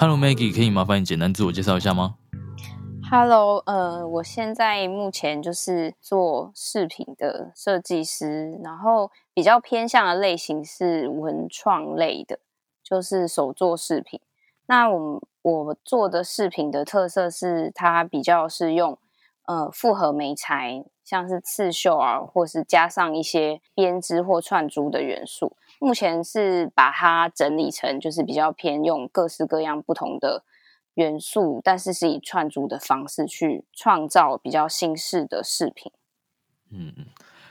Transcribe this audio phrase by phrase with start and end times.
[0.00, 2.14] Hello Maggie，可以麻烦你简单自我介绍一下吗
[3.10, 12.38] ？Hello，呃，我现在目前就是做饰品的设计师，然后比较偏向的类型是文创类的，
[12.82, 14.18] 就是手做饰品。
[14.64, 18.96] 那我我做的饰品的特色是，它比较是用
[19.44, 25.58] 呃复合媒材，像是刺绣啊，或是加上一些编织或串珠的元素。
[25.80, 30.44] 目前是把它整理成就是比较偏用各式各样不同的
[30.94, 35.90] 元素，但是是以串珠的方式去创造比较新式的饰品。
[36.70, 37.06] 嗯嗯，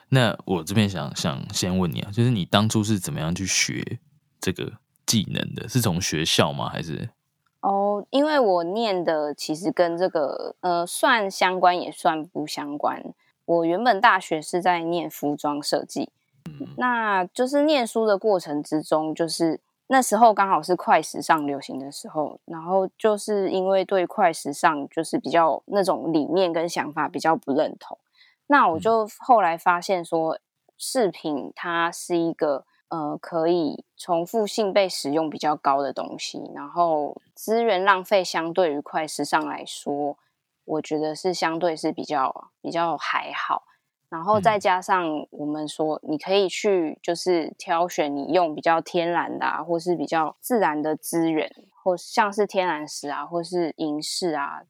[0.09, 3.99] 那我这边想想先问你啊，就是你当初是怎么样去学
[4.39, 4.73] 这个
[5.07, 5.67] 技能的？
[5.67, 6.69] 是从学校吗？
[6.69, 7.09] 还是？
[7.61, 13.03] 哦，因为我念的其实跟这个呃算相关也算不相关。
[13.45, 16.11] 我原本大学是在念服装设计。
[16.77, 27.97] 那就是念书的过程之中，就是那时候刚好是快时尚流行的时候，然后就是因为对快时尚就是比较那种理念跟想法比较不认同，
[28.47, 30.37] 那我就后来发现说，
[30.77, 40.17] 饰品它是一个呃可以重复性被使用比较高的东西，然后资源浪费相对于快时尚来说，
[40.65, 43.63] 我觉得是相对是比较比较还好。
[44.09, 51.47] 然后再加上我们说，你可以去就是挑选你用比较天然的啊，或是比较自然的资源，
[51.83, 54.63] 或像是天然石啊，或是银饰啊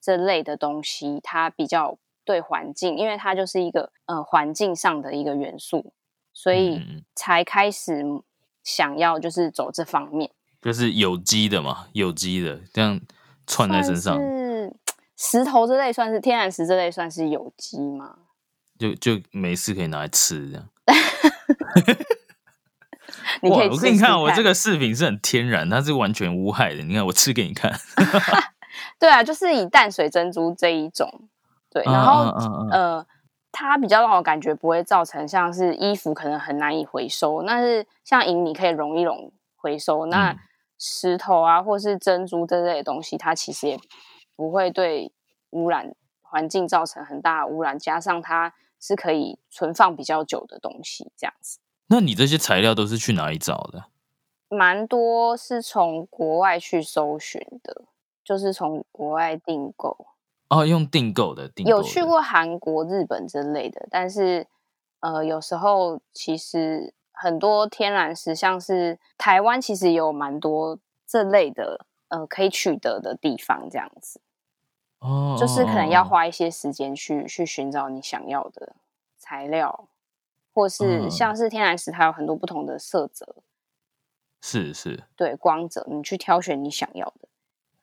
[0.00, 5.92] 这类的东西，它比较对环境，因为它就是一个呃环境上的一个元素，
[6.32, 8.02] 所以才开始
[8.64, 13.00] 想要就是走这方面，就是有机的嘛，有机的这样
[13.46, 14.16] 串在身上。
[14.16, 14.74] 是
[15.16, 18.16] 石头这类算是天然石这类算是有机吗？
[18.80, 20.66] 就就没事可以拿来吃这样。
[23.42, 26.82] 你可以我给你看，我这个饰品是很天然，它是完全无害的。
[26.82, 27.70] 你看，我吃给你看。
[28.98, 31.28] 对啊，就是以淡水珍珠这一种，
[31.70, 32.24] 对，然后、
[32.70, 33.06] 呃，
[33.52, 40.38] 它比较让我感觉不会造成像是衣服可能很难以回收，但是像银你可以容易容回收，那嗯
[40.78, 43.78] 石头啊或是珍珠这类的东西，它其实也
[44.34, 45.12] 不会对
[45.50, 51.58] 污染环境造成很大的污染，加上它是可以存放比较久的东西，这样子。
[51.88, 53.84] 那你这些材料都是去哪里找的？
[54.48, 57.82] 蛮多是从国外去搜寻的，
[58.24, 60.06] 就是从国外订购。
[60.48, 64.46] 哦，用订购的，订有去过韩国、日本之类的，但是
[64.98, 70.76] 呃，有时候其实很多天然石，像是台湾，其实有蛮多
[71.06, 74.20] 这类的呃可以取得的地方，这样子，
[75.00, 76.04] 哦，就是可能要哦。
[76.04, 78.74] 花一些时间去去寻找你想要的
[79.18, 79.88] 材料，
[80.54, 81.10] 或是嗯。
[81.10, 83.36] 像是天然石，它有很多不同的色泽，
[84.42, 87.28] 是是，对光泽，你去挑选你想要的。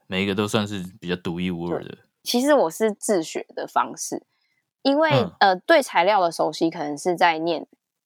[0.07, 1.97] 每一个都算是比较独一无二的。
[2.23, 4.23] 其实我是自学的方式，
[4.81, 5.31] 因为、嗯。
[5.39, 7.65] 呃，对材料的熟悉可能是在念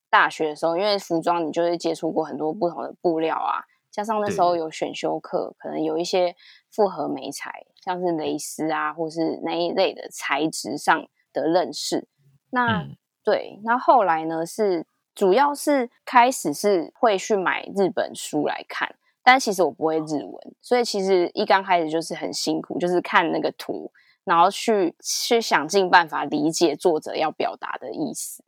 [0.09, 6.35] 大学的时候，因为服装你就会接触过很多不同的布料啊，加上那时候有选修课，可能有一些
[6.69, 12.07] 复合媒材，像是蕾丝啊，或是那一类的材质上的认识。
[12.49, 12.97] 那、嗯。
[13.23, 23.91] 对，那后来呢是主要是开始是会去买日本书来看，但其实我不会日文，所以其实一刚开始就是很辛苦，就是看那个图，
[24.23, 28.43] 然后去去想尽办法理解作者要表达的意思，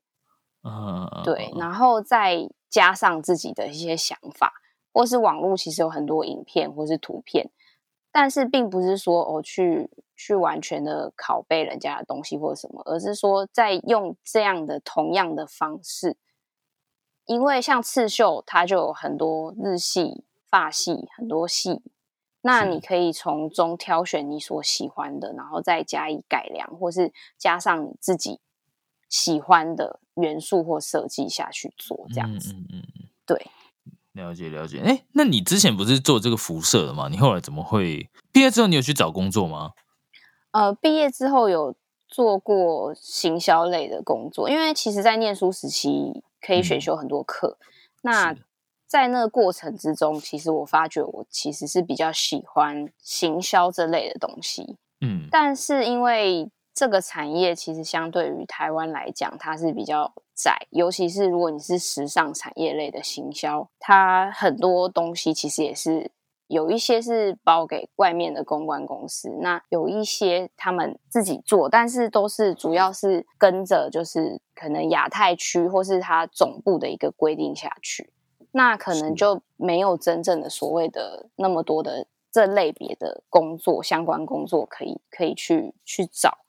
[0.64, 4.54] 嗯，嗯对，嗯然后再加上自己的一些想法，
[4.94, 7.50] 或是网络其实有很多影片或是图片，
[8.12, 16.16] 但是并不是说我、哦、去去完全的拷贝人家的东西或者什么，而是说在用这样的同样的方式，
[17.26, 21.82] 因为像刺绣，它就有很多日系、法系很多系，
[22.42, 28.40] 那你可以从中挑选你所喜欢的，然后再加以改良，或是加上你自己
[29.10, 32.54] 喜欢的元素或设计下去做，这样子。
[32.54, 33.48] 嗯嗯嗯，对，
[34.24, 34.80] 了解了解。
[34.80, 37.08] 哎，那你之前不是做这个辐射的吗？
[37.10, 39.72] 你后来怎么会毕业之后你有去找工作吗？
[40.52, 41.76] 呃，毕业之后有
[42.08, 47.58] 做过行销类的工作，因为其实，在念书时期可以选修很多课。
[48.02, 48.36] 那
[48.88, 54.78] 在那个过程之中，其实我发觉我其实是比较喜欢行销这类的东西。
[55.02, 66.12] 嗯，但是因为这个产业其实相对于台湾来讲，它是比较窄，尤其是如果你是时尚产业类的行销，它很多东西其实也是。
[66.48, 78.14] 有一些是包给外面的公关公司，那有一些他们自己做，但是都是主要是跟着就是可能亚太区或是它总部的一个规定下去，
[78.52, 86.40] 那可能就没有真正的所谓的那么多的这类别的工作相关工作可以可以去去找，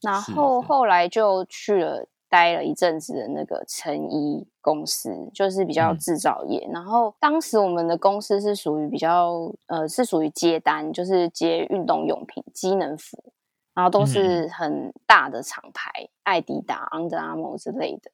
[0.00, 2.06] 然后后来就去了。
[2.30, 6.66] 待了一阵子的那个成衣公司，就是比较制造业。
[6.72, 13.32] 然后当时我们的公司是属于比较呃，是属于接单，就是接运动用品、机能服，
[13.74, 15.90] 然后都是很大的厂牌，
[16.22, 18.12] 艾迪达、Under Armour 之类的。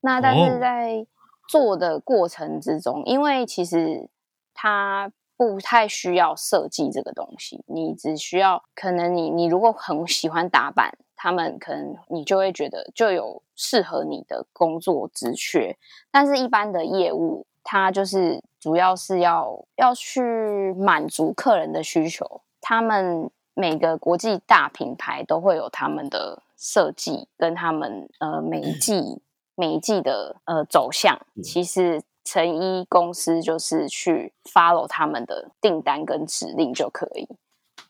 [0.00, 1.04] 那但是在
[1.48, 4.08] 做的过程之中，因为其实
[4.54, 10.92] 它不太需要设计这个东西，你只需要可能你你如果很喜欢打扮。
[11.20, 15.76] 他们可能你就会觉得就有适合你的工作职缺，
[16.12, 22.40] 但是一般的业务，它就是主要是要要去满足客人的需求。
[22.60, 29.20] 他们每个国际大品牌都会有他们的设计跟他们呃每一季
[29.56, 31.18] 每一季的呃走向。
[31.42, 37.26] 其实成衣公司就是去 follow 他们的订单跟指令就可以，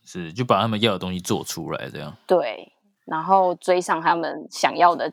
[0.05, 2.17] 是就把他们要的东西做出来这样。
[2.27, 2.73] 对。
[3.05, 5.11] 然后追上他们想要的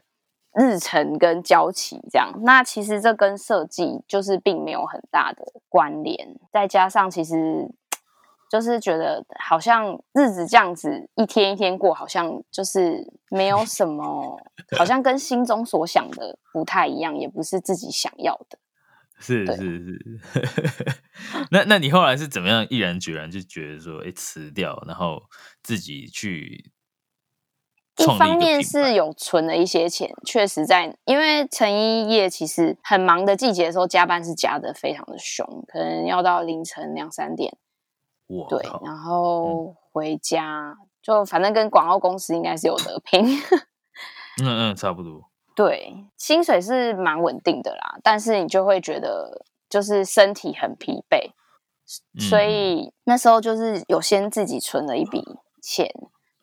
[0.53, 2.29] 日程跟交期，这样。
[2.43, 6.37] 那其实这跟设计就是并没有很大的关联。
[6.51, 7.65] 再加上其实
[8.51, 14.37] 就是觉得好像日子这样子一天一天过，好像就是没有什么，
[14.77, 18.57] 好像跟心中所想的不太一样，也不是自己想要的。
[19.25, 20.19] 是是是。
[21.51, 25.23] 那那你后来是怎么样毅然决然就觉得说，哎，辞掉，然后
[25.63, 26.71] 自己去？
[27.97, 37.57] 一方面是有存了一些钱，确实在，因为成衣业其实很忙的季节的时候，加班是加的非常的凶，可能要到凌晨两三点。
[38.49, 43.23] 对，然后回家就反正跟广告公司应该是有得拼。
[44.43, 45.29] 嗯嗯，差不多。
[45.55, 51.31] 对，薪水是蛮稳定的啦，但是你就会觉得就是身体很疲惫，
[52.19, 55.23] 所以那时候就是有先自己存了一笔
[55.63, 55.89] 钱。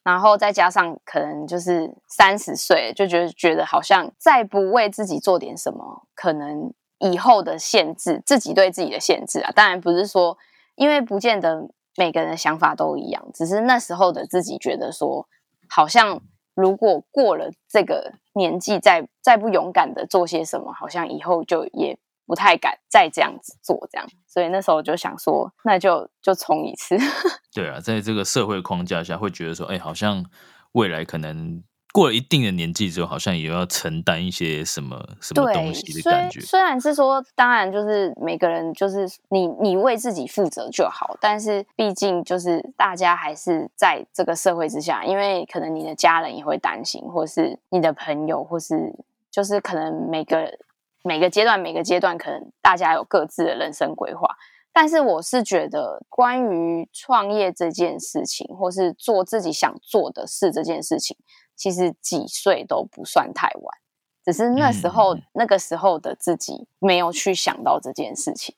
[0.05, 9.53] 然后再加上可能就是三十岁，就觉得觉得好像再不为自己做点什么，可能以后的限制，自己对自己的限制啊。
[9.53, 10.37] 当然不是说，
[10.75, 15.29] 因为不见得每个人的想法都一样，只是那时候的自己觉得说，
[15.69, 16.21] 好像
[16.55, 21.99] 如果过了这个年纪，再再不勇敢的做些什么，好像以后就也。
[22.25, 26.97] 不太敢再这样子做，这样，所以那时候就想说，那就就冲一次。
[27.53, 30.25] 对啊，在这个社会框架下，会觉得说，哎，好像
[30.71, 36.41] 未来可能过了一定的年纪之后，好像也要承担一些什么什么东西的感觉。
[36.41, 48.93] 虽然是说，当然就是每个人就是你你为自己负责就好，但是毕竟就是大家还是在这个社会之下，因为可能你的家人也会担心，或是你的朋友，或是
[49.31, 50.59] 就是可能每个。
[51.05, 54.25] 每个阶段，每个阶段可能大家有各自的人生规划，
[54.73, 61.17] 但是我是觉得，关于创业这件事情，或是做自己想做的事这件事情，
[61.63, 63.79] 其实几岁都不算太晚，
[64.25, 68.53] 只是那时候那个时候的自己没有去想到这件事情。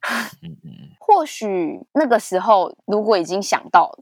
[0.98, 3.98] 或许那个时候如果已经想到，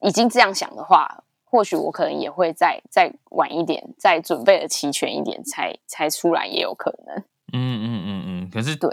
[0.00, 7.16] 已经这样想的话，或许我可能也会再再晚一点，再准备的齐全一点，才才出来也有可能。
[7.54, 8.90] 嗯嗯嗯嗯，可是对，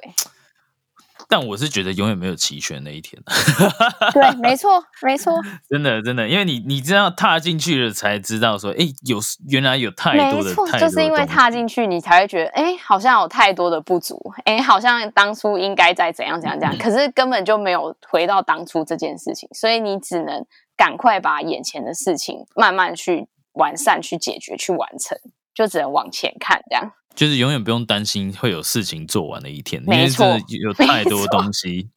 [1.31, 3.17] 但我是觉得永远没有齐全那一天。
[4.13, 5.33] 对，没错，没错，
[5.69, 20.45] 真的真的，因为你你这样踏进去了，才知道说，哎，有原来有太多的，就是因为踏进去，你才会觉得，哎，好像有太多的不足，哎，好像当初应该再怎样怎样怎样， 可是根本就没有回到当初这件事情，所以你只能
[20.75, 25.17] 赶快把眼前的事情慢慢去完善、去解决、去完成，
[25.53, 26.91] 就只能往前看这样。
[27.15, 30.23] 就是永远不用担心会有事情做完的一天，因为这
[30.63, 31.89] 有太多东西。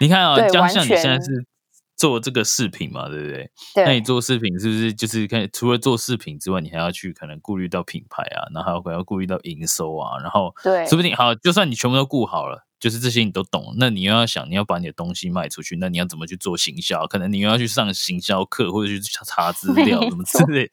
[0.00, 1.46] 你看啊，像像你现在是
[1.96, 3.50] 做这个视频嘛，对不对？
[3.74, 17.06] 那你做视频是不是就是看除了做视频之外，你还要去可能顾虑到品牌啊，然后还要顾虑到营收啊，然后对，说不定好，就算你全部都顾好了，就是这些你都懂，那你又要想你要把你的东西卖出去，那你要怎么去做行销？
[17.06, 20.70] 可能你又要去上行销课，或者去查资料什么之类，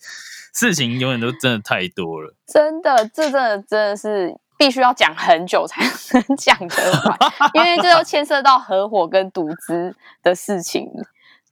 [0.53, 2.35] 事情永远都真的太多了。
[2.47, 7.17] 真的，这真的真的是必须要讲很久才能 讲得完，
[7.53, 10.87] 因为这都牵涉到合伙跟独资的事情，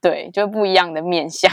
[0.01, 1.51] 对，就不一样的面向。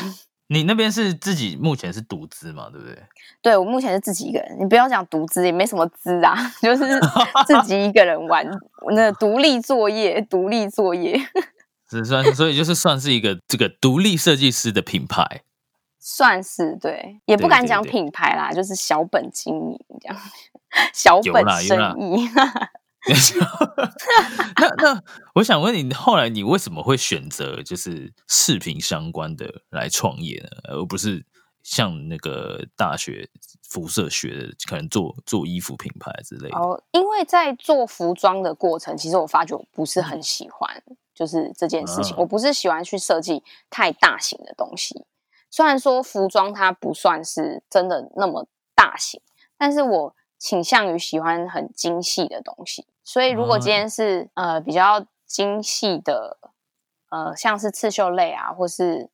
[0.52, 2.99] 你那边是自己目前是独资嘛，对不对？
[3.40, 6.85] 对我目前是自己一个人，你不要讲独资，也没什么资啊， 就是
[7.47, 8.45] 自己一个人玩
[8.92, 11.16] 那独立作业，独立作业，
[11.88, 15.42] 只算，所以就是算是一个这个独立设计师的品牌，
[16.00, 20.19] 算是对，也不敢讲品牌啦，就是小本经营这样，
[20.92, 22.28] 小本生意。
[24.61, 25.02] 那那
[25.35, 30.49] 我想问你，后来你为什么会选择就是视频相关的来创业呢？
[30.64, 31.25] 而不是
[31.62, 33.30] 像那个大学
[33.66, 36.59] 辐射学的，可能做做衣服品牌之类的？
[36.59, 40.83] 哦，因为在做服装的过程，其实我发觉我不是很喜欢，
[41.14, 45.07] 就是这件事情，我不是喜欢去设计太大型的东西。
[45.50, 49.23] 虽然说服装它不算是真的那么大型，
[49.57, 50.14] 但是我。
[50.41, 56.39] 倾向于喜欢很精细的东西，所以如果今天是呃比较精细的，
[57.11, 59.11] 呃像是刺绣类啊，或是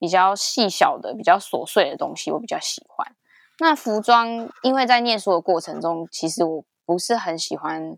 [0.00, 3.06] 比较细小的、比较琐碎的东西，我比较喜欢。
[3.60, 7.96] 那服装，因为在念书的过程中，其实我不是很喜欢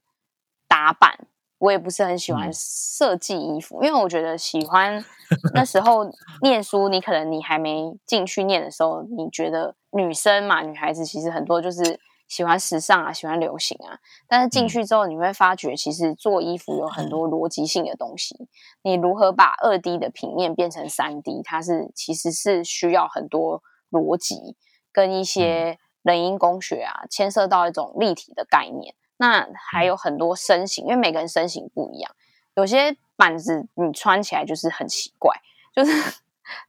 [0.69, 5.03] 打扮，我也不是很喜欢设计衣服，因为我觉得喜欢
[5.55, 6.05] 那时候
[6.43, 11.99] 念书，你可能你还没进去念的时候，你觉得女生嘛，女孩子其实很多就是。
[12.29, 18.49] 喜欢时尚啊，喜欢流行啊，但是进去之后，你会发觉其实做衣服有很多逻辑性的东西。
[18.83, 24.57] 你如何把二 D 的平面变成三 D，它是其实是需要很多逻辑
[24.93, 28.95] 跟一些人因工学啊，牵涉到一种立体的概念。
[29.19, 32.13] 那还有很多身形，因为每个人身形不一样，
[32.55, 35.35] 有些板子你穿起来就是很奇怪，
[35.75, 35.93] 就是。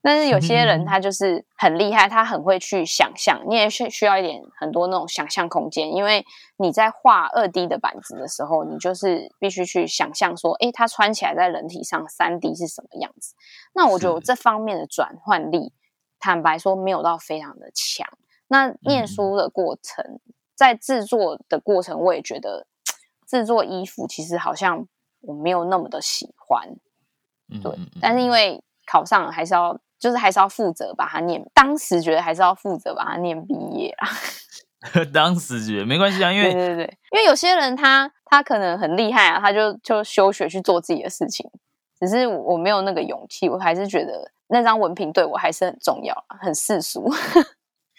[0.02, 6.26] 但是有些人他就是很厉害，他很会去想象，你也需需要一点很多那种想象空间，因为
[6.58, 13.36] 你在画二 D 的板子的时候，你就是必须去想象说，哎，它穿起来在人体上三 D 是什么样子。
[13.74, 15.72] 那我觉得这方面的转换力，
[16.20, 18.08] 坦白说没有到非常的强。
[18.48, 20.20] 那念书的过程，
[20.56, 22.66] 在制作的过程，我也觉得
[23.28, 24.88] 制作衣服其实好像
[25.22, 26.76] 我没有那么的喜欢，
[27.62, 28.64] 对，但是因为。
[28.88, 31.44] 考上还是要，就是还是要负责把它念。
[31.54, 34.10] 当时觉得还是要负责把它念毕业啊。
[35.14, 41.50] 当时觉得没关系啊，因为对对对，因为有些人他他可能很厉害啊，他就就休学去做自己的事情。
[42.00, 47.12] 只是我没有那个勇气，我还是觉得那张文凭对我还是很重要，很世俗。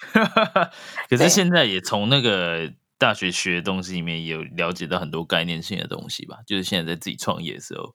[1.11, 6.39] 可是现在也从那个大学学的东西里面，也有了解到很多概念性的东西吧？
[6.47, 7.93] 就是现在在自己创业的时候。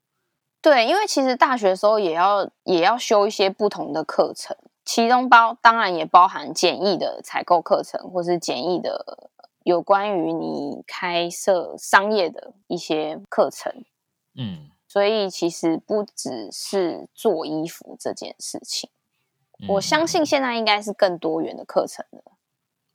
[0.64, 4.56] 对，因为其实大学的时候也要也要修一些不同的课程，
[4.86, 9.30] 其中包当然也包含简易的采购课程，或是简易的
[9.64, 13.84] 有关于你开设商业的一些课程。
[14.36, 18.90] 嗯，所以其实不只是做衣服这件事情，
[19.68, 22.24] 我相信现在应该是更多元的课程了。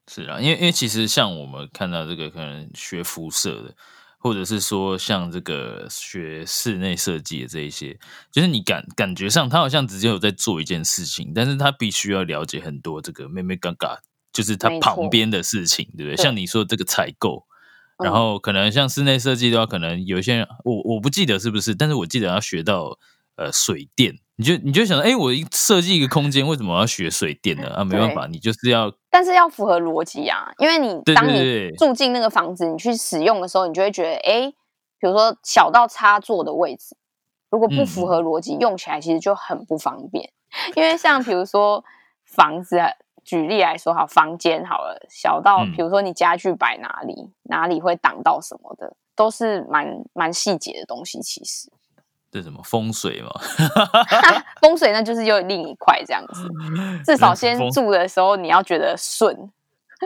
[0.07, 3.75] 是啊，因为因为其实像我们看到这个可能学辐射的。
[4.21, 7.97] 或者是说像这个学室内设计的这一些，
[8.33, 14.01] 就是你感感觉上他好像直接有在做一件事情，但是他必须要了解很多这个妹妹嘎嘎，
[14.33, 16.17] 就是他旁边的事情，对不对？
[16.17, 17.47] 像你说这个采购，
[18.03, 22.99] 然后可能像室内设计的话，可能有些人我我不记得是不是，但是我记得要学到
[23.39, 24.15] 呃水电。
[24.41, 27.69] 你就你就想，哎，我设计一个空间，为什么要学水电呢？
[27.75, 34.49] 啊，没办法，你就是要，但是要符合逻辑啊，因为你当你住进那个房子，你去使用的时候，你就会觉得，哎，
[35.01, 36.97] 比如说小到插座的位置，
[37.51, 40.31] 如果不符合逻辑，用起来其实就很不方便。
[40.77, 41.85] 因为像比如说
[42.25, 42.79] 房子，
[43.25, 51.69] 举例来说，好，房间好了，小到比如说你家具摆哪里，哪里会挡到什么的，都是蛮蛮细节的东西，其实。
[52.31, 53.31] 这什么风水嘛？
[54.61, 56.47] 风水那就是又另一块这样子。
[57.05, 59.35] 至少先住的时候，你要觉得顺，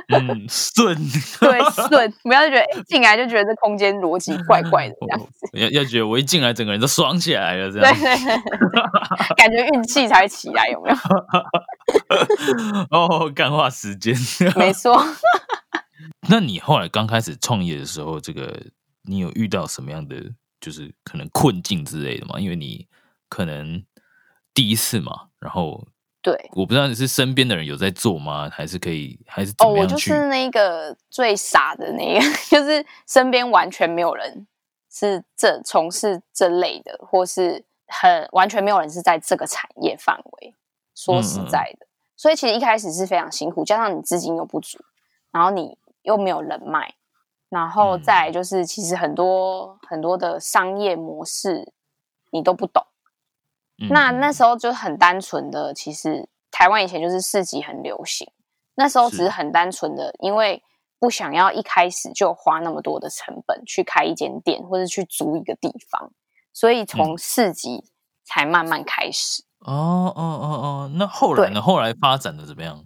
[0.08, 0.96] 嗯，顺，
[1.40, 5.48] 对，顺，不要觉得进来就觉得这空间逻辑怪怪的这样子。
[5.52, 7.94] 要要觉得我一进来，整个人都爽起来了，这样，
[9.36, 10.96] 感觉运气才起来，有没有？
[12.90, 14.14] 哦，干化时间，
[14.56, 15.04] 没错。
[16.28, 18.56] 那你后来刚开始创业的时候，这个
[19.02, 20.16] 你有遇到什么样的？
[20.62, 22.88] 就是可能困境之类的嘛，因为你
[23.28, 23.84] 可能
[24.54, 25.86] 第一次嘛，然后
[26.22, 34.46] 对，我不知道你是身边的人有在做吗，还是可以，还是哦，我就是那个最傻的那个， 就是身边完全没有人
[34.90, 40.54] 是这从事这类的，或是很完全没有人是在这个产业范围。
[40.94, 44.78] 说实在的，所以其实一开始是非常辛苦，加上你资金又不足，
[45.32, 46.94] 然后你又没有人脉，
[47.52, 51.70] 然后再就是其实很多很多的商业模式
[52.30, 52.82] 你都不懂。
[53.90, 58.26] 那那时候就很单纯的，其实台湾以前就是市集很流行，
[58.74, 60.62] 那时候只是很单纯的，因为
[60.98, 66.10] 不想要一开始就花那么多的成本去开一间店或者去租一个地方，
[66.54, 67.84] 所以从市集
[68.24, 69.42] 才慢慢开始。
[69.58, 71.60] 哦哦哦哦，那后来呢？
[71.60, 72.82] 后来发展的怎么样？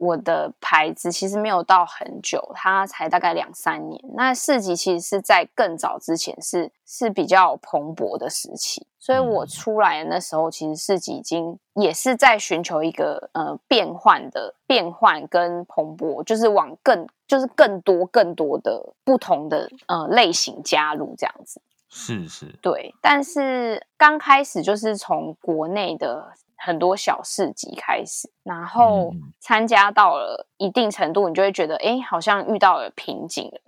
[0.00, 4.02] 我的牌子其实没有到很久，它才大概两三年。
[4.14, 8.86] 那市集其实是在更早之前，是是比较蓬勃的时期。
[8.98, 21.60] 所以我出来的那时候，其实市集已经也是在寻求一个呃变换的变换跟蓬勃，就是往更就是更多更多的不同的呃类型加入这样子。
[21.90, 22.94] 是是，对。
[23.02, 26.32] 但是刚开始就是从国内的。
[26.62, 33.60] 很多小市集开始，然后参加到了一定程度，你就会觉得，哎，好像遇到了瓶颈了，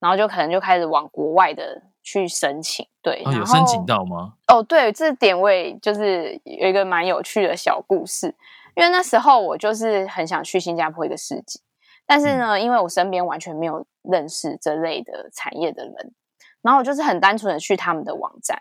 [0.00, 2.86] 然后就可能就开始往国外的去申请。
[3.02, 4.32] 对，有申请到吗？
[4.46, 8.34] 哦，对，这点我也就是有一个蛮有趣的小故事，
[8.74, 11.60] 因为那时候我就是很想去新加坡一个市集，
[12.06, 16.14] 但是呢，因为我身边完全没有认识这类的产业的人，
[16.62, 18.58] 然后我就是很单纯的去他们的网站。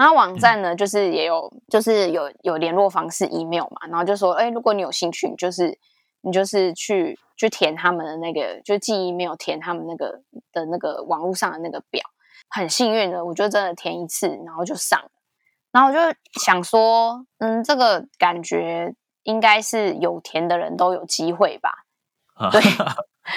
[0.00, 5.78] 然后网站呢，就是也有，就是有有联络方式 email 嘛，然后就说，哎，如果你有兴趣，你就是
[6.22, 10.22] 你就是去去填他们的那个，就寄 email 填他们那个
[10.54, 12.02] 的那个网络上的那个表。
[12.48, 15.10] 很幸运的，我就真的填一次，然后就上了。
[15.70, 21.84] 然后我就想说，嗯，这个感觉应该是有填的人都有机会吧？
[22.50, 22.62] 对。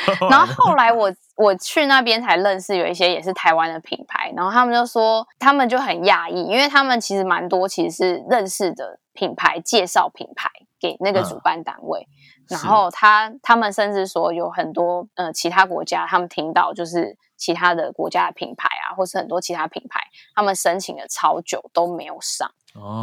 [0.30, 12.08] 然后后来我我去那边才认识有一些也是台湾的品牌，然后他们就说他们就很讶异，因为他们其实蛮多其实是认识的品牌介绍品牌给那个主办单位，
[12.50, 20.02] 然后他他们甚至说有很多呃其他国家他们听到就是其他的国家的品牌啊，或是很多其他品牌
[20.36, 22.50] 他们申请了超久都没有上。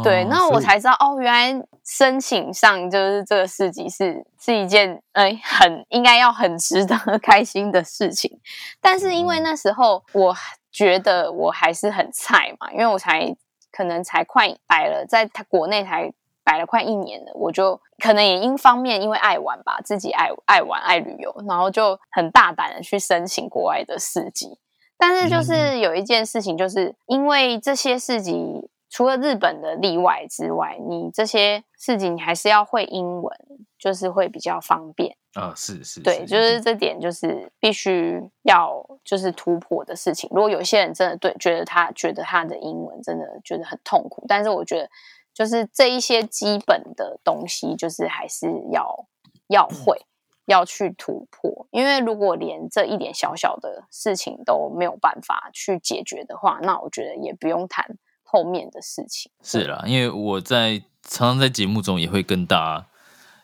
[0.03, 8.39] 对，那我才知道哦，原来申请上就是这个四级是是一件哎很应该要很值得 开心的事情，
[8.81, 10.35] 但是因为那时候我
[10.71, 13.33] 觉得我还是很菜嘛，因为我才
[13.71, 16.11] 可能才快摆了，在他国内才
[16.43, 24.57] 摆了快一年了，我就可能也因方面因为爱玩吧，自己爱爱玩爱旅游，然后就很大胆的去申请国外的市集，
[24.97, 28.69] 但是就是有一件事情，就是因为这些市集。
[28.91, 33.33] 除了日本的例外之外，你这些事情你还是要会英文，
[33.79, 35.53] 就是会比较方便啊。
[35.55, 40.29] 是是，对，就是这点就是必须要就是突破的事情。
[40.33, 44.89] 如果有些人真的对觉得他觉得他的英文真的觉得很痛苦，但是我觉得
[45.33, 49.07] 就是这一些基本的东西，就是还是要
[49.47, 50.05] 要会
[50.47, 51.65] 要去突破。
[51.71, 57.97] 因为如果连这一点小小的事情都没有办法去解决的话，那我觉得也不用谈。
[58.31, 62.87] 后面的事情是啦，因为我在常常在节目中也会跟大家，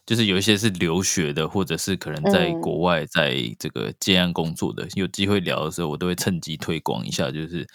[0.05, 7.29] 就是有一些是留学的，或者是可能在国外在这个接案工作的，有机会聊的时候，我都会趁机推广一下。
[7.29, 7.67] 就是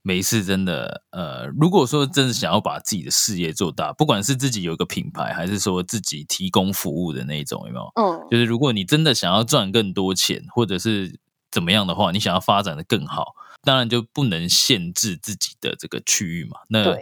[0.00, 7.92] 每一次真的，呃，如果说真的想要把自己的事业做大，不管是自己有一个品牌，还是说自己提供服务的那种，有没有？
[7.96, 13.34] 嗯，就是如果你真的想要赚更多钱，或者是怎么样的话，你想要发展的更好。
[13.64, 16.58] 当然就不能限制自己的这个区域嘛。
[16.68, 16.96] 那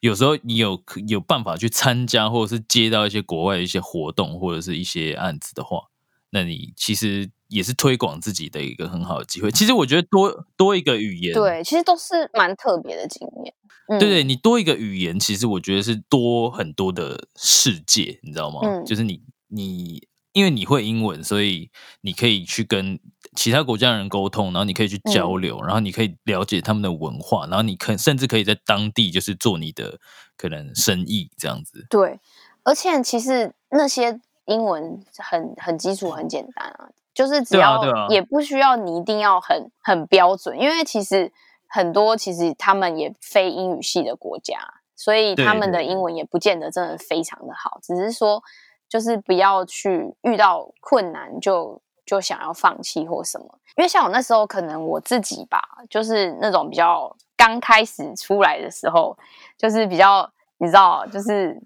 [0.00, 5.88] 有时候你有有办法去参加，或者是接到一些国外的一些活动，或者是一些案子的话，
[6.30, 9.50] 那你其实也是推广自己的一个很好的机会。
[9.50, 13.52] 其实我觉得多多一个语言，对，其实都是蛮特别的经验。
[13.88, 18.60] 对对，你多一个语言，其实我觉得是多很多的世界，你知道吗？
[18.62, 21.70] 嗯，就是你你因为你会英文，所以
[22.02, 23.00] 你可以去跟。
[23.38, 30.00] 其他国家的人沟通，然后你可以去交流，然后你可以了解他们的文化，然后你可甚至可以在当地就是做你的
[30.36, 31.86] 可能生意这样子。
[31.88, 32.18] 对，
[32.64, 41.32] 而且其实那些英文很很基础、很简单啊，就是只要也不需要你一定要很很标准，因为其实
[41.68, 44.58] 很多其实他们也非英语系的国家，
[44.96, 48.42] 所以他们的英文也不见得真的非常的好，只是说
[48.88, 51.80] 就是不要去遇到困难就。
[52.08, 53.44] 就想要放弃或什么，
[53.76, 59.14] 因为像我那时候，可能我自己吧，就是那种比较刚开始出来的时候，
[59.58, 61.60] 就是比较你知道，就是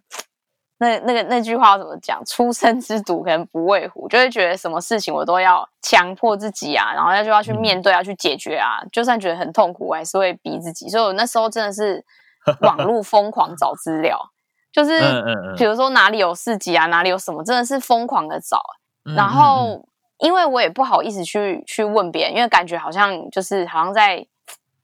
[0.78, 2.20] 那那个那句话怎么讲？
[2.26, 8.82] 初生之犊可能不畏虎，就会觉得什么事情我都要强迫自己啊，然后要就要去面对，啊去解决啊。
[8.90, 10.88] 就算觉得很痛苦，我还是会逼自己。
[10.88, 12.04] 所以我那时候真的是
[12.62, 14.20] 网络疯狂找资料，
[14.72, 14.98] 就是
[15.56, 18.60] 比如说哪里有市集啊，哪里有什么，真的是疯狂的找。
[19.16, 19.84] 然后
[20.22, 24.26] 因为我也不好意思去去问别人，因为感觉好像就是好像在。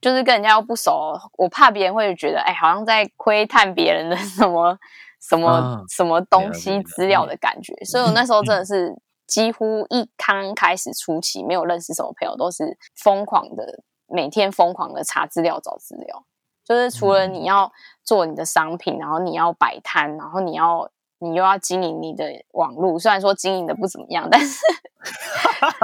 [0.01, 4.79] 就是跟人家又不熟，我怕别人会觉得，哎，好像在窥探别人的 什么
[5.21, 7.75] 什么什么东西资料的感觉。
[7.85, 8.97] 所以我那时候真的是
[9.27, 16.25] 几乎一刚开始初期没有认识什么朋友，都是疯狂的每天疯狂的查资料找资料。
[16.65, 17.73] 就是除了你要
[18.05, 20.89] 做你的商品，然后你要摆摊，然后你要
[21.21, 24.59] 你又要经营你的网络，虽然说经营的不怎么样，但是。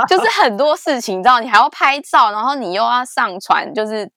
[0.08, 4.10] 就是很多事情，你知道，你还要拍照，然后你又要上传，就是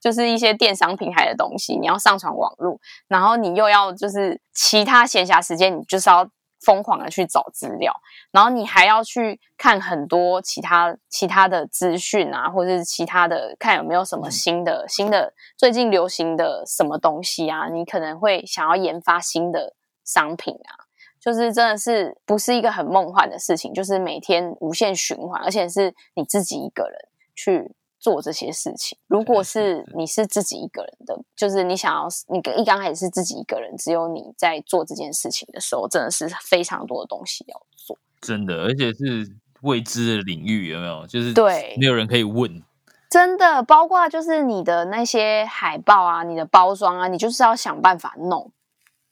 [0.00, 6.28] 就是一些电商平台的东西，你要上传网络，然后你又要就是其他闲暇时间，你就是要
[6.64, 7.92] 疯狂的去找资料，
[8.30, 19.74] 然后你还要去看很多其他其他的资讯啊，或者是其他的看有没有什么新的新的最近流行的什么东西啊，你可能会想要研发新的
[20.04, 20.88] 商品啊。
[21.20, 26.98] 就是真的是不是一个很梦幻的事情，就是每天无限循环，而且是你自己一个人
[27.36, 28.98] 去做这些事情。
[29.06, 37.96] 如果是你是自己一个人的，就是你想要你一刚开始是自己一个人，只有你在做这件事情的时候，真的是非常多的东西要做。
[38.20, 39.24] 真的，而且是
[39.60, 41.06] 未知的领域，有没有？
[41.06, 42.60] 就是对，没有人可以问。
[43.08, 48.50] 真的，包括就是你的那些海报啊，你的包装啊，你就是要想办法弄。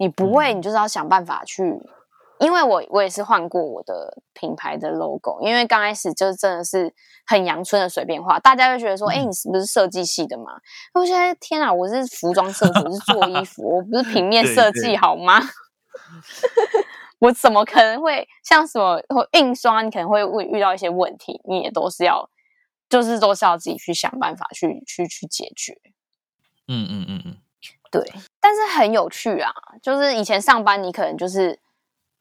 [0.01, 1.79] 你不会，你就是要想办法去。
[2.39, 6.91] 因为我我也是换过我的品牌的 logo，因为刚开始就真的是
[7.27, 10.59] 很阳春的随便画，大家就觉得说，哎，你是不是设计系的嘛？
[10.95, 15.39] 我现在天啊，我是服装设计，我是做衣服，我不是平面设计好吗？
[17.21, 18.99] 我怎么可能会像什么
[19.33, 19.83] 印刷？
[19.83, 22.31] 你可能会会遇到一些问题，你也都是要，
[22.89, 25.79] 就是都是要自己去想办法去去去解决。
[26.69, 27.37] 嗯嗯嗯嗯，
[27.91, 28.03] 对，
[28.41, 31.59] 但是很有趣啊，就是以前上班你可能就是。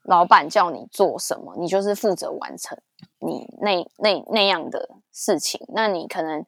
[0.03, 2.75] 老板叫你做什么，你就是负责完成
[3.19, 5.63] 你那那那样的事情。
[5.67, 6.43] 那你可能，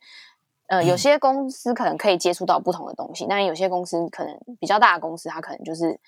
[0.67, 5.99] 呃，有些公司可能可以接触到不同的东西，但有些公司可能比较大的公司，它可能就是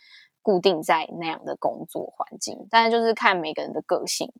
[0.42, 2.66] 固定在那样的工作环境。
[2.72, 4.32] 但是就是看每个人的个性，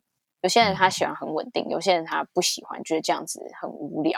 [0.44, 4.16] 有些人他喜欢很稳定，有些人他不喜欢，觉得这样子很无聊。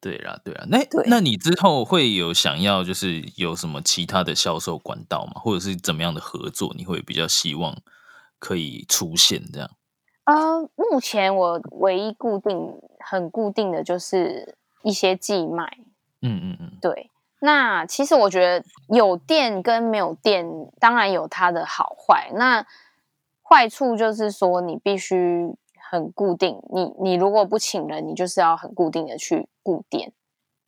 [0.00, 5.40] 对啦，对啦，那那你之后会有想要就是有什么其他的销售管道吗？
[5.40, 6.74] 或者是怎么样的合作？
[6.76, 7.74] 你会比较希望？
[8.40, 9.68] 可以出现这样，
[10.22, 15.78] 呃，目前我唯一固定、很固定的就是一些寄卖，
[16.22, 17.10] 嗯嗯嗯，对。
[17.40, 18.64] 那其实我觉得
[18.94, 20.46] 有店跟没有店，
[20.78, 22.30] 当然有它的好坏。
[22.34, 22.64] 那
[23.42, 25.52] 坏处就是说，你必须
[25.90, 30.12] 很固定，你你如果不请人，你就是要很固定的去固店。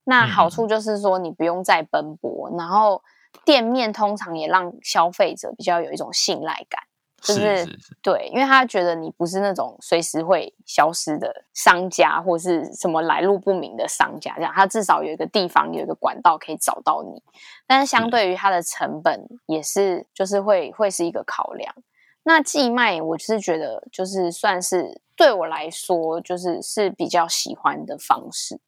[0.05, 3.03] 那好处就是说，你不用再奔波，然后
[3.45, 6.83] 店面通常也让消费者比较有一种信赖感。
[7.23, 17.23] 就是对，因为他觉得你不是那种随时会消失的商家，或是什么来路不明的商家，这样他至少有一个地方有一个管道可以找到你。
[17.67, 21.75] 但是相对于它的成本，也是就是会会是一个考量。
[22.23, 28.61] 那寄卖，我是觉得就是算是对我来说，就是是比较喜欢的方式。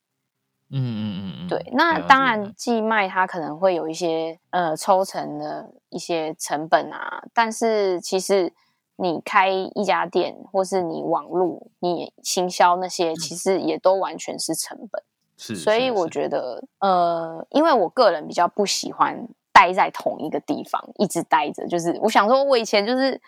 [0.74, 8.50] 嗯嗯嗯，对，那当然寄卖它可能会有一些呃抽成的一些成本啊，但是其实
[8.96, 15.02] 你开一家店或是你网络你行销那些，其实也都完全是成本。
[15.36, 23.20] 是，所以我觉得呃，因为我个人比较不喜欢待在同一个地方一直待着，就是我想说，我以前就是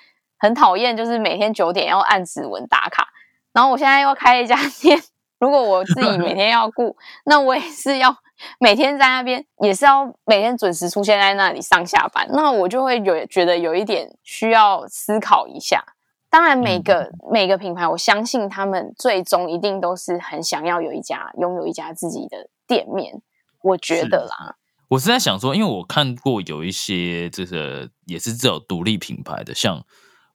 [0.45, 3.09] 很讨厌，就是每天九点要按指纹打卡，
[3.55, 5.03] 然后我现在又开一家 店。
[5.39, 8.15] 如果我自己每天要顾，那我也是要
[8.59, 12.29] 每天在那边，也是要每天准时出现在那里上下班。
[12.31, 15.83] 那我就会有觉得有一点需要思考一下。
[16.29, 23.23] 当然，每个每个品牌，我相信他们最终一定都是很想要有一家拥有一家自己的店面。
[23.63, 24.57] 我觉得啦，
[24.89, 29.83] 我是在想说，因为我看过有一些这个也是这种独立品牌的，像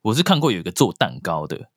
[0.02, 1.70] 我是看过有一个做蛋糕的。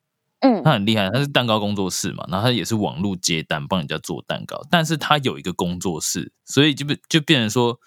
[0.45, 7.79] 嗯，他很厉害，他是蛋糕工作室嘛，然后他也是网络接单帮人家做蛋糕，但是他有一个工作室，所以就变就变成说，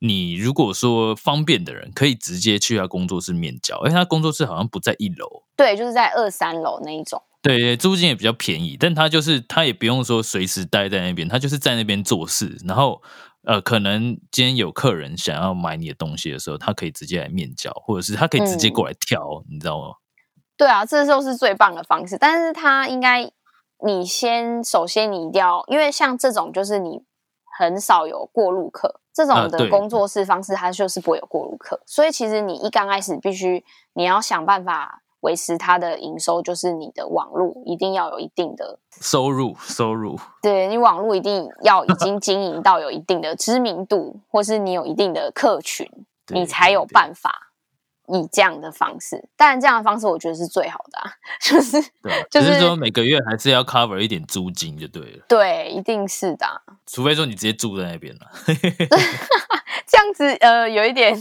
[0.00, 13.00] 你如果说方便的人可以直接去他工作室面交，而且他工作室好像不在一楼，对，就是在二三楼那一种，对，租金也比较便宜，但他就是他也不用说随时待在那边，他就是在那边做事，然后
[13.44, 19.94] 呃，可能今天有客人想要买你的东西的时候，他可以直接来面交，或者是他可以直接过来挑，你知道吗？
[20.56, 22.18] 对啊，这就是最棒的方式。
[22.18, 23.30] 但是他应该，
[23.84, 27.02] 你先首先你一定要，因为像这种就是你
[27.58, 31.80] 很少有过路客，这种的工作室方式，它就是不会有过路客。
[31.86, 35.02] 所以其实你一刚开始必须你要想办法。
[35.20, 40.18] 维持它的营收，就是你的网络一定要有一定的收入，收入。
[40.42, 45.86] 对你网络一定要已经经营到有一定的知名度，或是你有一定的客群，
[46.28, 47.52] 你才有办法
[48.06, 49.28] 以这样的方式。
[49.36, 55.24] 当然，这样的方式我觉得是最好的，啊 就是对就是说每个月还是要 cover 一点租金就对了。
[55.28, 56.46] 对，一定是的。
[56.86, 58.20] 除非说你直接住在那边了
[59.86, 61.14] 这样子呃有一点。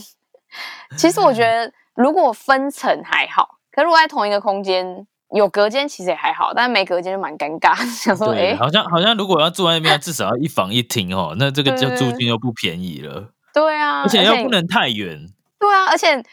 [0.97, 3.59] 其实我觉得如果分层还好。
[3.71, 5.05] 可如果在同一个空间
[5.36, 7.75] 有隔间，其实也还好，但是没隔间就蛮尴尬。
[7.75, 13.29] 想说，哎，好像好像如果要住在那边，至少要一房一厅哦，那这个就租金又不便宜了。
[13.53, 15.27] 对啊，而且又不能太远。
[15.60, 16.23] 对啊，而且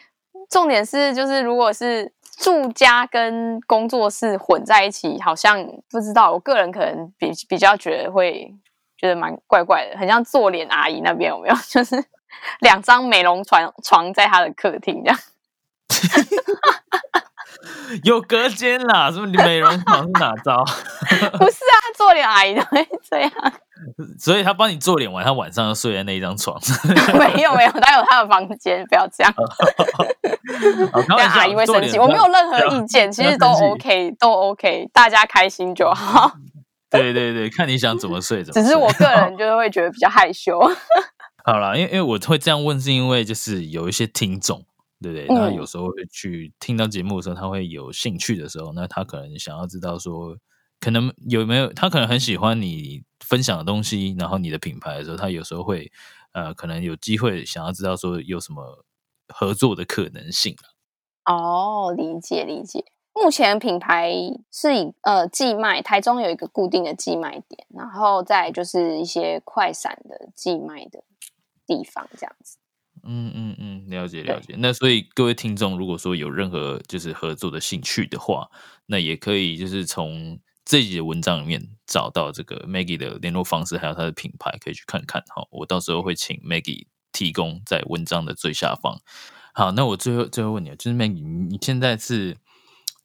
[0.49, 8.51] 重点是，就是如果是住家跟工作室混在一起，好像不知道，我个人可能比比较觉得会
[8.97, 11.55] 觉得蛮怪怪的，很像做脸阿姨那边有没有？
[11.69, 12.03] 就是
[12.61, 15.19] 两张美容床床在他的客厅这样。
[18.03, 19.31] 有隔间啦，是不是？
[19.31, 20.63] 美容房是哪招？
[21.37, 23.31] 不是啊，做脸阿姨都会这样。
[24.19, 26.59] 所以他帮你做脸完，他晚上要睡在那一张床。
[27.13, 29.33] 没有没有，他有他的房间，不要这样。
[31.07, 31.97] 让阿姨会生气。
[31.99, 36.31] 我没有任何意见，其实都 OK，都 OK，大家开心就好。
[36.89, 38.61] 对对对，看你想怎么睡怎么。
[38.61, 40.59] 只是我个人就是会觉得比较害羞。
[41.45, 44.63] 好了，因为因为我会这样问，是因为就是有一些听众。
[45.01, 45.27] 对不对？
[45.27, 50.37] 那有时候会去听到节目的时候，他会有兴趣的时候，那他可能想要知道说，
[50.79, 55.91] 可能有没有他可能很喜欢你分享的东西，然后你的品牌的时候，他有时候会
[56.33, 58.85] 呃，可能有机会想要知道说有什么
[59.27, 60.55] 合作的可能性
[61.25, 62.85] 哦，理解理解。
[63.13, 64.13] 目前品牌
[64.51, 71.03] 是以呃寄卖，台中有一个固定的寄卖点，然后再就是一些快闪的寄卖的
[71.65, 72.57] 地方，这样子。
[73.07, 74.55] 嗯嗯嗯，了解了解。
[74.57, 78.49] 那所以各位听众，如果说有任何就是合作的兴趣的话，
[78.85, 85.47] 那也可以就是从这集的文章里面找到这个 Maggie 的联络方式，还有他的品牌，可以去看看哈。
[85.49, 88.99] 我到时候会请 Maggie 提供在文章的最下方。
[89.53, 92.37] 好，那我最后最后问你，就是 Maggie，你现在是？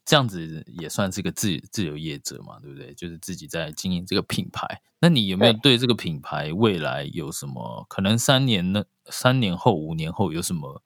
[0.05, 2.93] 这样子也算是个自自由业者嘛，对不对？
[2.95, 4.83] 就是自己在经营这个品牌。
[5.01, 8.19] 那你有没有对这个品牌未来有什么可能？
[8.19, 8.85] 三年呢？
[9.07, 10.83] 三年后、五年后有什么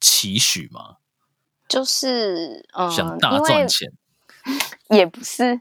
[0.00, 0.96] 期许吗？
[1.68, 3.92] 就是想大赚钱，
[4.90, 5.60] 也不是。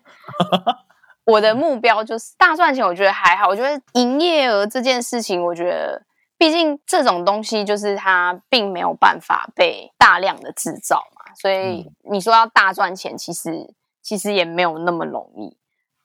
[1.25, 2.86] 我的目标就是大赚钱。
[2.86, 3.47] 我觉得还好。
[3.47, 6.05] 我觉得营业额这件事情，我觉得
[6.38, 11.03] 毕竟这种东西就是它并没有办法被大量的制造。
[11.39, 13.71] 所以你说要大赚钱，其实
[14.02, 15.56] 其实也没有那么容易。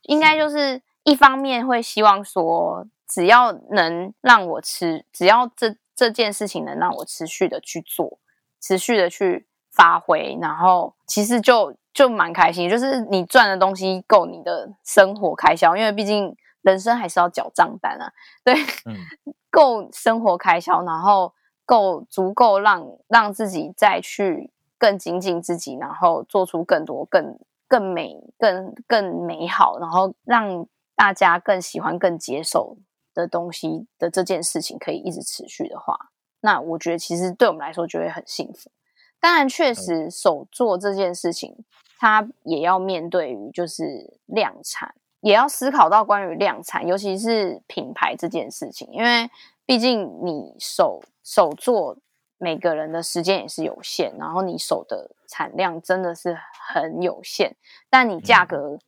[0.03, 8.19] 应该就是一方面会希望说，只要能让我持，只要这这件事情能让我持续的去做，
[8.61, 12.69] 持续的去发挥，然后其实就就蛮开心。
[12.69, 18.13] 就是你赚的东西够你的生活开销，因为毕竟人生还是要缴账单啊。
[18.45, 18.55] 对，
[19.51, 21.33] 够生活开销，然后
[21.65, 24.52] 够足够让让自己再去。
[24.83, 30.67] 更精进自己，然后做出更多、更更美、更更美好，然后让
[30.97, 32.77] 大家更喜欢、更接受
[33.15, 35.97] 的东西的这件事情，可以一直持续的话，
[36.41, 38.73] 那我觉得其实对我们来说就会很幸福。
[39.21, 41.65] 当然，确实手做这件事情，
[42.01, 49.31] 它也要面对于就是量产，也要思考到关于量产，尤其是品牌这件事情，因为
[49.65, 51.97] 毕竟你手手做。
[52.43, 56.37] 每个人的时间也是有限，然后你手的产量真的是
[56.69, 57.55] 很有限，
[57.89, 58.81] 但你价格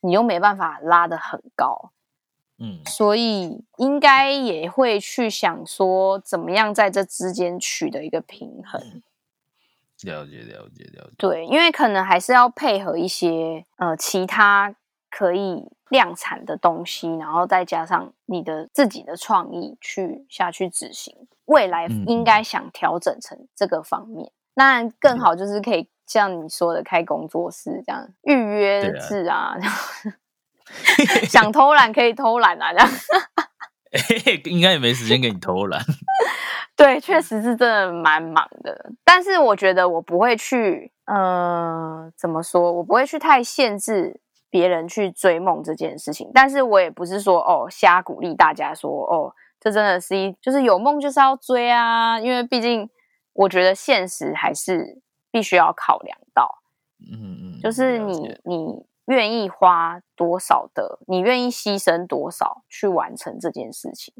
[0.00, 1.92] 你又没办法拉得很高，
[2.58, 8.80] 嗯，所以应该也会去想说，怎么样在这之间取得一个平衡。
[10.04, 11.14] 了解，了解，了解。
[11.18, 14.74] 对，因为可能还是要配合一些呃其他
[15.10, 21.28] 可以量产的东西，然后再加上你的自己的创意去下去执行。
[21.46, 29.56] 未来应该想调整成这个方面，那更好就是可以像你说的开工作室这样预约制啊，
[31.28, 32.88] 想偷懒可以偷懒啊，这样
[34.44, 35.82] 应该也没时间给你偷懒。
[36.76, 42.72] 对，确实是真的蛮忙的，但是我觉得我不会去，呃，怎么说？
[42.72, 49.34] 我不会去太限制别人去追梦这件事情，但是我也不是说哦瞎鼓励大家说哦。
[49.62, 52.90] 这真的是一，就是有梦就是要追啊，因为毕竟
[53.32, 56.58] 我觉得现实还是必须要考量到，
[56.98, 64.12] 嗯嗯，就是你你愿意花多少的，你愿意牺牲多少去完成这件事情，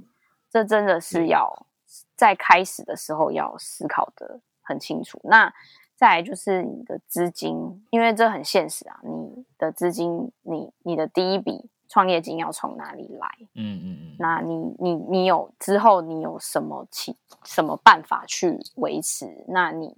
[0.49, 1.67] 这真的是要
[2.15, 5.21] 在开始的时候要思考的很清楚。
[5.25, 5.53] 那
[5.97, 11.69] 再来就是你的资金，因为这很现实啊，你的资金，你你的第一笔。
[11.93, 13.29] 创业金要从哪里来？
[13.55, 19.45] 嗯嗯嗯，那你你你有之后你有什么其什么办法去维持？
[19.47, 19.95] 那你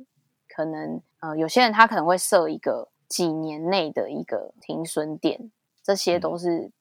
[0.48, 5.52] 可能呃有些人他可能会设一个几年内的一个停损点，
[5.84, 6.72] 这些都是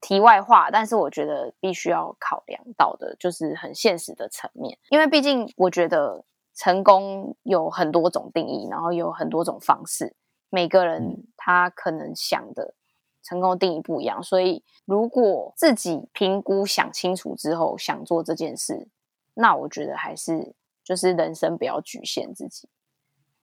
[0.00, 0.72] 题外话。
[0.72, 10.16] 但是我觉得必须要考量到的就是很现实的层面，因为毕竟我觉得成功有很多种定义，然后有很多种方式，
[10.50, 12.74] 每个人他可能想的。
[13.22, 18.88] 成功定义不一样，所以如果自己评估想清楚之后想做这件事，
[19.34, 20.54] 那我觉得还是
[20.84, 22.68] 就是人生不要局限自己。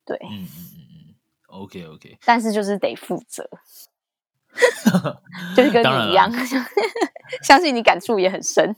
[0.06, 1.16] 对，嗯嗯嗯嗯
[1.48, 3.50] ，OK OK，但是就是得负责，
[5.56, 6.32] 就是跟你一样，
[7.44, 8.76] 相信你感触也很深。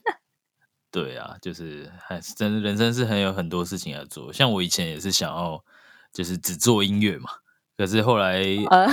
[0.91, 5.63] 对啊，就是还是真人生是很有很多事情要做，像我以前也是想要
[6.11, 7.29] 就是只做音乐嘛。
[7.77, 8.87] 可是后来，呃，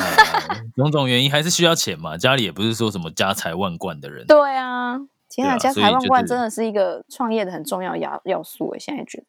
[0.76, 2.16] 种种原因还是需要钱嘛。
[2.16, 4.26] 家里也不是说什么家财万贯的人。
[4.26, 4.96] 对啊，
[5.28, 8.68] 天啊，家财万贯真的是一个创业的很重要要要素。
[8.68, 9.26] 我现在觉得，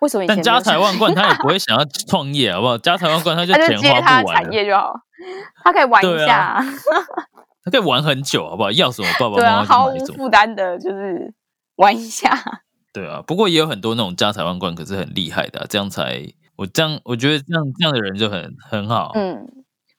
[0.00, 0.26] 为什么？
[0.26, 2.76] 但家财万贯他也不会 想要创业，好不好？
[2.76, 4.92] 家财万贯他就 钱花不完，产业就好，
[5.64, 6.62] 他可以玩一下，
[7.64, 8.70] 他可以玩很久，好不好？
[8.72, 11.32] 要什么 爸爸妈妈毫无负担的，就是
[11.76, 12.62] 玩一下。
[12.92, 16.34] 对啊，不过也有很多那种家财万贯可是很厉害的，这样才。
[16.56, 19.12] 我这样，我觉得这样这样的人就很很好。
[19.14, 19.46] 嗯，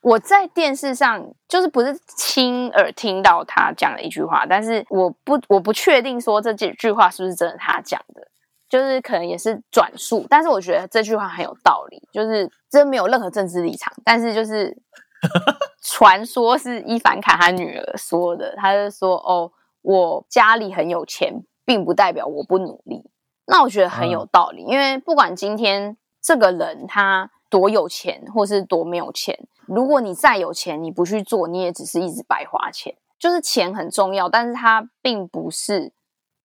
[0.01, 8.27] 我在电视上就是不是亲耳听到他讲了一句话，但是我不我不确定说这几句话是不是真的他讲的，
[8.67, 10.25] 就是可能也是转述。
[10.29, 14.75] 但是我觉得这句话很有道理，就是真没有任何政治立场，但是就是
[15.83, 19.51] 传说是伊凡卡他女儿说的，他就说哦，
[19.83, 23.03] 我家里很有钱，并不代表我不努力。
[23.45, 25.95] 那我觉得很有道理，因为不管今天。
[26.21, 29.47] 这个人他多有钱，或是多没有钱？
[29.65, 32.95] 如果你再有钱，你不去做，你也只是一直白花钱。
[33.19, 35.91] 就是钱很重要，但是它并不是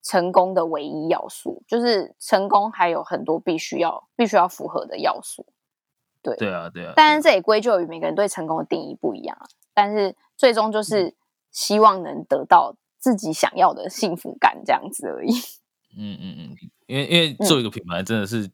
[0.02, 1.62] 成功的唯一要素。
[1.66, 5.46] 就是成功还有很多必须要、必须要符合的要素。
[6.22, 6.94] 对，对啊，对啊。
[6.96, 9.36] 但是这也归咎于每个人对成功的定义不一样。
[9.74, 11.14] 但是最终就是
[11.50, 15.32] 希望能得到自己想要的幸福感，这样子而已。
[15.96, 16.56] 嗯嗯嗯，
[16.86, 18.50] 因为因为做一个品牌真的是。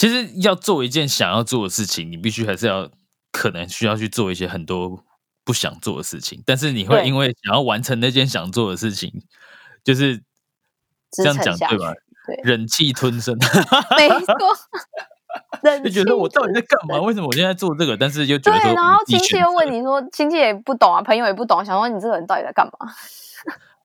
[0.00, 2.90] 其实要做一件想要做的事情，你必须还是要
[3.30, 5.04] 可能需要去做一些很多
[5.44, 9.12] 不想做的事情，但是你会因为想要完成那件想做的事情，
[9.84, 10.22] 就是
[11.10, 11.92] 这样讲对吧？
[12.26, 13.36] 对，忍气吞声，
[13.98, 14.34] 没错。
[15.84, 16.98] 就觉得我到底在干嘛？
[17.02, 17.94] 为什么我现在做这个？
[17.94, 22.90] 但是又觉得对，然后亲戚又问你说，亲戚也不懂啊，朋友也不懂，想说你这个人到底在干嘛？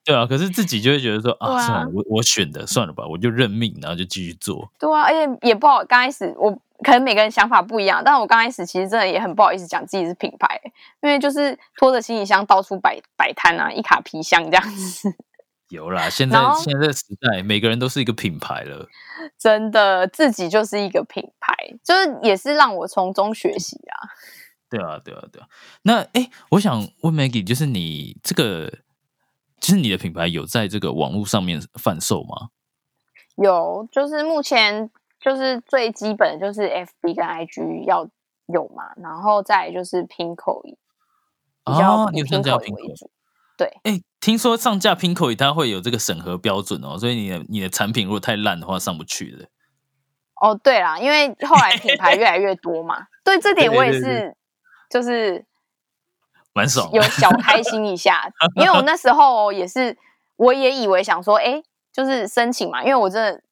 [0.06, 4.70] 对啊，可是自己就会觉得说啊，算了，我我选的算了吧，我就认命，然后就继续做。
[4.78, 5.84] 对啊，而且也不好。
[5.84, 6.52] 刚开始我
[6.84, 10.60] 可能每个人想法不一样，但我刚开始其实真的也很不好意思讲自己是品牌，
[11.02, 15.12] 因为就是拖着行李箱到处摆摆摊啊，一卡皮箱这样子。
[15.70, 18.86] 有啦，现在现在时代，每个人都是一个品牌了。
[19.36, 24.06] 真的，自己就是一个品牌，就是也是让我从中学习啊。
[24.70, 25.48] 对啊，对啊，对啊。
[25.82, 28.72] 那哎，我想问 Maggie，就是你这个。
[29.60, 32.50] 其实你的品牌有在这个网络上面贩售吗？
[33.36, 34.90] 有，就是目前
[35.20, 38.08] 就是最基本的就是 FB 跟 IG 要
[38.46, 40.78] 有嘛，然后再就是拼口语，
[41.64, 43.10] 比较以拼口语为主。
[43.56, 49.48] 对，哎，听说上架拼口语它会有这个审核标准哦，所以你的你的产品如果太烂的话上不去的。
[50.40, 54.36] 哦，对啦，因为后来品牌越来越多嘛，对这点我也是，
[54.90, 55.44] 就是。
[56.56, 59.94] 蛮爽，有小开心一下， 因为我那时候也是，
[60.36, 63.42] 我也以为想说，哎，就是申请嘛，因为我真的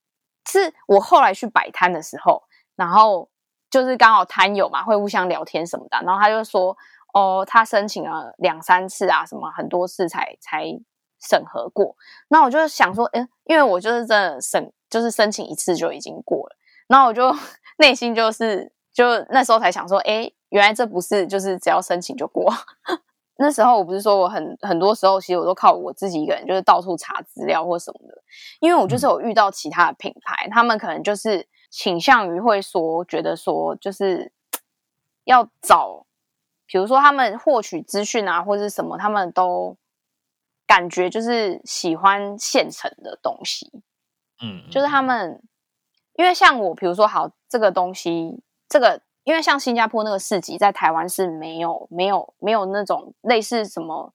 [0.50, 2.42] 是我后来去摆摊的时候，
[2.76, 3.28] 然后
[3.70, 6.74] 就是刚好摊友嘛，会互相聊天什么的，然后他就说，
[7.12, 10.64] 哦，他申请了两三次啊，什么很多次才才
[11.20, 11.94] 审核过，
[12.28, 16.56] 那我就想说，哎，因为我就是真的审，就是申请一次就已经过了，
[16.88, 17.36] 然后我就
[17.76, 20.32] 内心就是就那时候才想说，哎。
[20.54, 22.48] 原来这不是就是只要申请就过。
[23.36, 28.22] 那时候我不是说我很很多时候其实我都靠我自己一个人，就是到处查资料或什么的。
[28.60, 34.30] 因为我就是有遇到其他的品牌，他们可能就是倾向于会说，觉得说就是
[35.26, 36.06] 要找，
[36.66, 39.76] 比如说他们获取资讯啊或者什么，他们都
[40.68, 43.72] 感觉就是喜欢现成的东西，
[44.40, 45.42] 嗯，就是他们，
[46.14, 54.12] 因为像我，比如说好这个东西，这个因为像新加坡那个市集，在台湾是没有没有没有那种类似什么。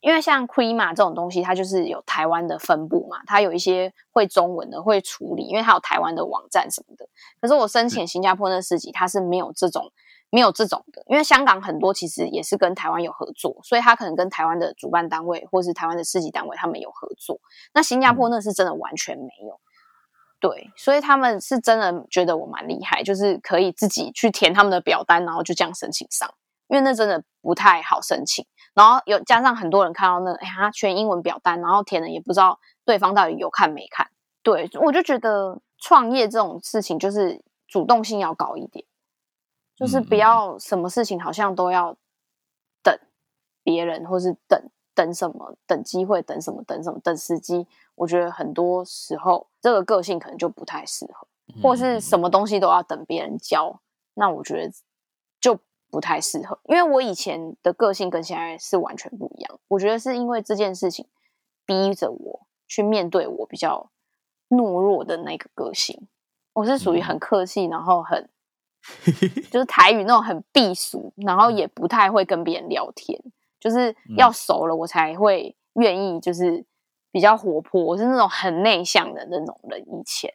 [0.00, 7.08] 因为像 Creama 这种东西，它就是有台湾的分部嘛，它有一些会中文的会处理，因为它有台湾的网站什么的。
[7.40, 9.90] 可是我申请新加坡那个市集，它是没有这种
[10.30, 17.40] 没有这种的，因为香港很多其实也是跟台湾有合作，所以它可能跟台湾的主办单位或是台湾的市级单位他们有合作。
[17.74, 19.58] 那新加坡那是真的完全没有，
[20.38, 26.32] 对，所以他们是真的觉得我蛮厉害，就是可以自己去填他们的表单，然后就这样申请上，
[26.68, 28.46] 因为那真的不太好申请。
[28.74, 34.06] 然后有加上很多人看到那，哎呀，全英文表单，然后填了也不知道对方到底有看没看。
[34.42, 38.84] 对我就觉得创业这种事情就是主动性要高一点，
[39.74, 41.96] 就是不要什么事情好像都要
[42.82, 42.94] 等
[43.64, 47.64] 别人，或是等等什么，等机会，等什么，等什么，等时机。
[47.94, 51.28] 我觉得很多时候这个个性可能就不太适合，
[51.62, 53.80] 或是什么东西都要等别人教。
[54.14, 54.72] 那我觉得
[55.40, 55.56] 就。
[55.88, 59.60] 不太适合，因为我以前的个性跟现在是完全不一样。
[59.68, 61.06] 我觉得是因为这件事情
[61.64, 63.88] 逼着我去面对我比较
[64.48, 66.08] 懦弱的那个个性。
[66.54, 68.28] 我是属于很客气，然后很
[69.50, 73.18] 就是台语那种很避俗，然后也不太会跟别人聊天，
[73.66, 76.64] 就是要熟了我才会愿意，就是
[77.10, 77.82] 比较活泼。
[77.82, 80.30] 我是那种很内向的那种人以前，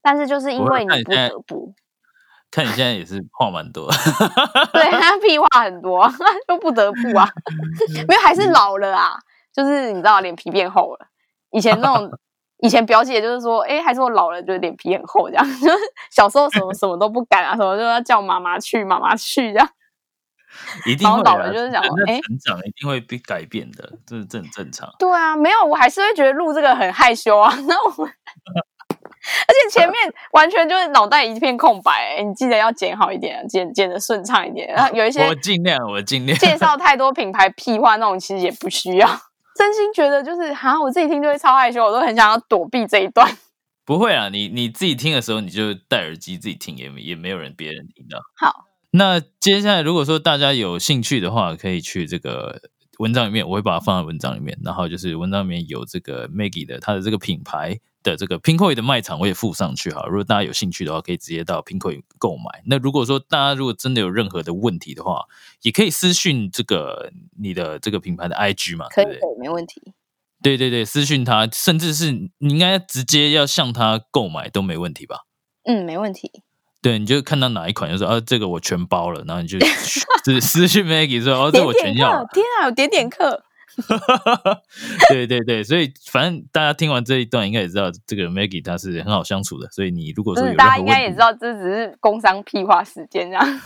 [0.00, 1.74] 但是就是因为你不得不。
[2.50, 3.90] 看你现在也是话蛮多，
[4.72, 6.06] 对他屁话很多，
[6.48, 7.26] 就不得不啊，
[8.06, 9.14] 没有还是老了啊，
[9.52, 11.06] 就是你知道脸皮变厚了。
[11.50, 12.10] 以前那种
[12.58, 15.44] 以前表姐就是说，哎，还是我老了，就是脸皮很厚这样。
[15.60, 15.78] 就是
[16.10, 19.68] 小时候什么什么都不敢啊，什么就要叫妈妈去，妈妈去这样。
[20.86, 24.88] 一定会老了就是讲，哎，成长一定会被改变的，这是这很正常。
[24.98, 27.54] 对啊，没有，我还是会觉得录这个很害羞啊。
[27.68, 28.12] 那我们。
[29.24, 29.94] 而且前面
[30.32, 34.66] 完全就是脑袋一片空白，你记得要剪好一点，剪剪的顺畅一点。
[34.74, 39.08] 然后有一些我尽量，我尽量 介绍太多品牌屁话那种，其实也不需要。
[39.54, 43.30] 真心觉得就是，好像我自己听就会超害羞，我都很想要躲避这一段。
[43.84, 48.18] 不会啊，你你自己听的时候，你就戴耳机自己听，也也没有人别人听到。
[48.40, 52.62] 好，那接下来如果说大家有兴趣的话，可以去这个
[52.98, 54.58] 文章里面，我会把它放在文章里面。
[54.62, 57.80] 然后就是文章里面有这个 Maggie 的它的这个品牌。
[58.04, 62.60] 的这个 Pinkoi 的卖场我也附上去哈，如果大家有兴趣的话，可以直接到 Pinkoi 购买。
[62.66, 65.26] 那如果说大家如果真的有任何的问题的话，
[65.60, 69.06] 也可以私讯这个你的这个品牌的 IG 嘛，可以，
[69.40, 69.94] 没问题。
[70.42, 75.20] 对对对，私讯他，甚至是你应该直接要向他购买都没问题吧？
[75.62, 76.42] 嗯，没问题。
[76.82, 79.56] 对，你就看到哪一款就说啊，这个我全包了，然后你就
[80.24, 82.26] 私私讯 Maggie 说哦，这我全要。
[82.34, 83.44] 天啊，有点点客。
[85.08, 89.68] 对对对，所以反正大家听完这一段，应该也知道这个 Maggie 她是很好相处的。
[89.70, 93.60] 所以你如果说有大家应该也知道，这只是工商屁话时间这样。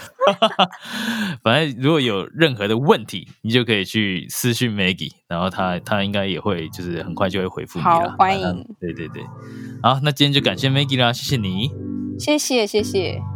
[1.43, 8.15] 反正如果有任何的问题，你就可以去私讯 Maggie，然后他他应该也会就是很快就会回复你了。
[8.19, 8.67] 欢迎。
[8.81, 9.23] 对对对，
[9.83, 11.71] 好，那今天就感谢 Maggie 啦，谢谢你，
[12.19, 13.36] 谢谢谢谢。